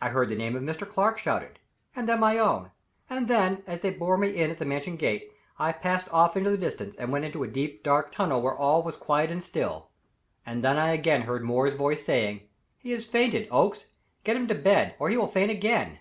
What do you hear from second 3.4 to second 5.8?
as they bore me in at the Mansion gate, I